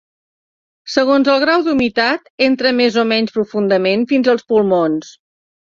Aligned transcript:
Segons 0.93 1.29
el 1.33 1.37
grau 1.43 1.65
d'humitat 1.67 2.33
entra 2.47 2.73
més 2.79 2.99
o 3.03 3.05
menys 3.13 3.37
profundament 3.39 4.09
fins 4.15 4.33
als 4.37 4.51
pulmons. 4.55 5.17